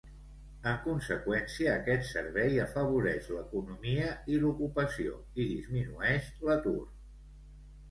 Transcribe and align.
En 0.69 0.77
conseqüència, 0.85 1.75
aquest 1.81 2.07
servei 2.13 2.57
afavoreix 2.63 3.29
l'economia 3.35 4.09
i 4.37 4.41
l'ocupació, 4.47 5.21
i 5.45 5.49
disminueix 5.53 6.35
l'atur. 6.51 6.77